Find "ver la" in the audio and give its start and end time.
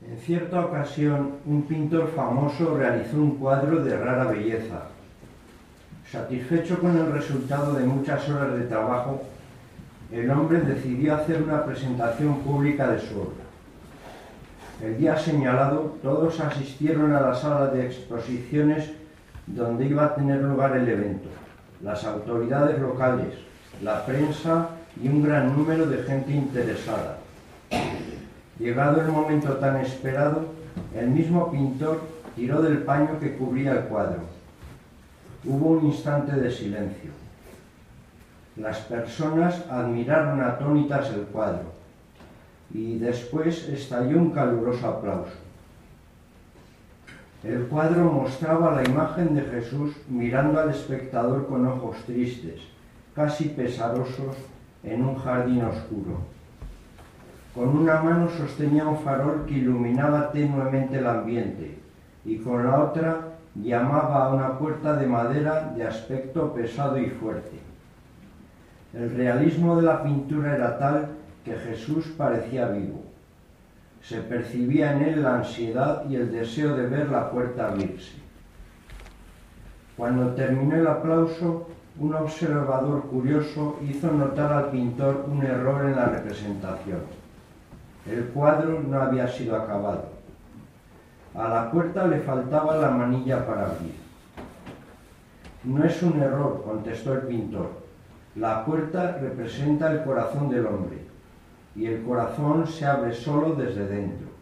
76.86-77.28